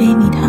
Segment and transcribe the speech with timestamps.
[0.00, 0.40] 艾米塔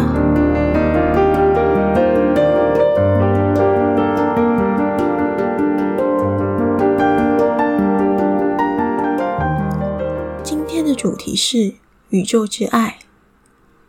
[10.41, 11.73] 今天的主题是
[12.11, 12.99] 宇宙之爱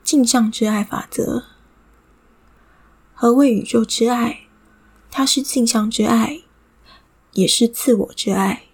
[0.02, 1.44] 镜像之爱法则。
[3.14, 4.40] 何谓宇宙之爱？
[5.12, 6.40] 它是镜像之爱
[7.34, 8.64] 也是自我之爱。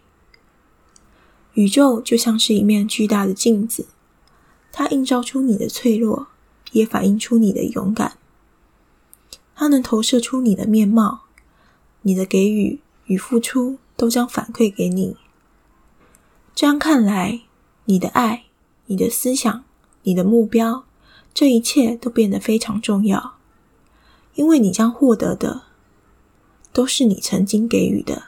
[1.53, 3.89] 宇宙就像是一面巨大的镜子
[4.73, 6.29] 它映照出你的脆弱
[6.73, 8.19] 也反映出你的勇敢。
[9.55, 11.23] 它能投射出你的面貌，
[12.03, 15.17] 你的给予与付出都将反馈给你。
[16.55, 17.43] 这样看来，
[17.85, 18.45] 你的爱、
[18.87, 19.65] 你的思想、
[20.03, 20.85] 你的目标，
[21.33, 23.37] 这一切都变得非常重要，
[24.35, 25.63] 因为你将获得的。
[26.71, 28.25] 都是你曾经给予的，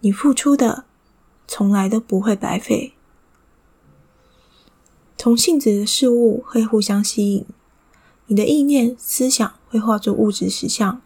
[0.00, 0.84] 你付出的
[1.48, 2.92] 从来都不会白费。
[5.26, 7.44] 同性质的事物会互相吸引，
[8.28, 11.02] 你的意念、思想会化作物质实相，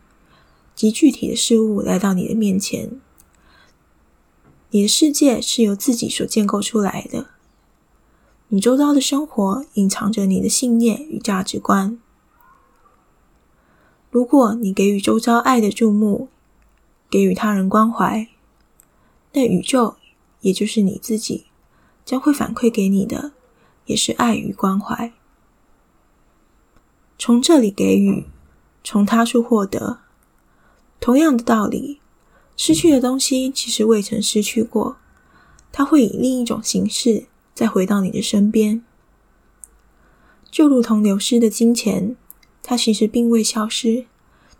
[0.74, 3.00] 及具体的事物来到你的面前。
[4.72, 7.28] 你的世界是由自己所建构出来的，
[8.48, 11.98] 你周遭的生活隐藏着你的信念与价值观。
[14.10, 16.28] 如果你给予周遭爱的注目，
[17.08, 18.28] 给予他人关怀，
[19.32, 19.96] 那宇宙
[20.42, 21.46] 也就是你自己
[22.04, 23.32] 将会反馈给你的，
[23.86, 25.12] 也是爱与关怀。
[27.18, 28.26] 从这里给予，
[28.82, 29.98] 从他处获得，
[30.98, 32.00] 同样的道理，
[32.56, 34.96] 失去的东西其实未曾失去过，
[35.70, 38.82] 它会以另一种形式再回到你的身边，
[40.50, 42.16] 就如同流失的金钱。
[42.62, 44.06] 它其实并未消失，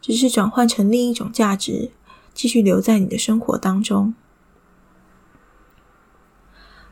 [0.00, 1.92] 只是转换成另一种价值，
[2.34, 4.14] 继续留在你的生活当中。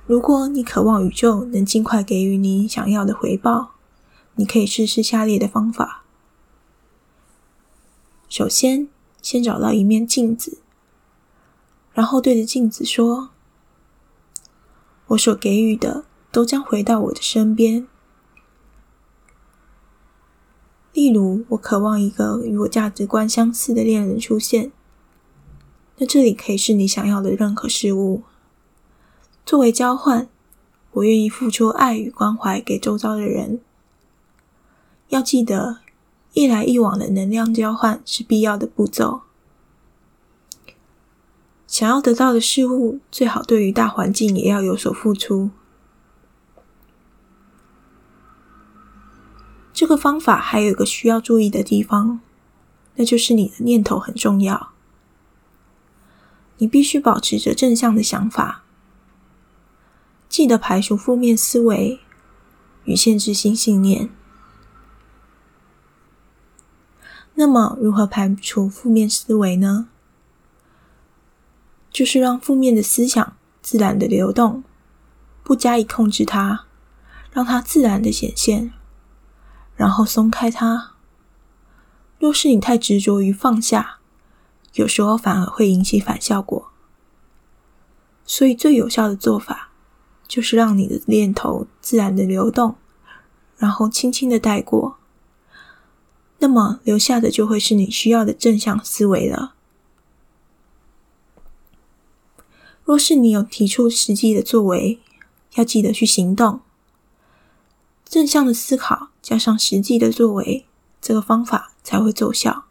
[0.09, 3.73] 如果你渴望宇宙能尽快给予你想要的回报，
[4.37, 6.03] 你可以试试下列的方法：
[8.27, 8.89] 首先，
[9.21, 10.63] 先找到一面镜子，
[11.93, 13.29] 然后对着镜子说
[15.09, 17.87] ：“我所给予的都将回到我的身边。”
[20.95, 24.73] 例如，我渴望一个与我价值观相似的恋人出现。
[25.99, 28.23] 那这里可以是你想要的任何事物。
[29.49, 30.29] 作为交换，
[30.93, 33.63] 我愿意付出爱与关怀给周遭的人。
[35.09, 35.79] 要记得，
[36.35, 39.23] 一来一往的能量交换是必要的步骤。
[41.67, 45.49] 想要得到的事物，最好对于大环境也要有所付出。
[49.73, 52.21] 这个方法还有一个需要注意的地方，
[52.97, 54.73] 那就是你的念头很重要。
[56.59, 58.65] 你必须保持着正向的想法，
[60.29, 62.01] 记得排除负面思维
[62.85, 64.11] 与限制性信念。
[67.35, 69.89] 那么，如何排除负面思维呢？
[71.91, 74.65] 就是让负面的思想自然的流动，
[75.43, 76.67] 不加以控制它，
[77.33, 78.73] 让它自然的显现。
[79.77, 80.93] 然后松开它。
[82.19, 83.99] 若是你太执着于放下，
[84.75, 86.71] 有时候反而会引起反效果。
[88.25, 89.71] 所以最有效的做法，
[90.29, 92.77] 就是让你的念头自然的流动，
[93.57, 94.99] 然后轻轻的带过。
[96.41, 99.55] 那么留下的就会是你需要的正向思维了。
[102.85, 105.01] 若是你有提出实际的作为，
[105.55, 106.61] 要记得去行动。
[108.05, 110.67] 正向的思考加上实际的作为，
[111.01, 112.65] 这个方法才会奏效。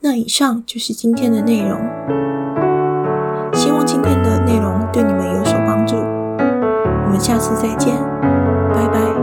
[0.00, 1.78] 那以上就是今天的内容，
[7.54, 7.94] 再见
[8.74, 9.13] 拜拜。